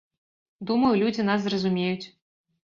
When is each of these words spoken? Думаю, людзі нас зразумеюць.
Думаю, 0.71 0.93
людзі 1.01 1.27
нас 1.29 1.39
зразумеюць. 1.45 2.05